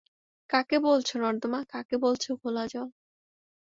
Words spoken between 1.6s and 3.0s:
কাকে বলছ ঘোলা জল?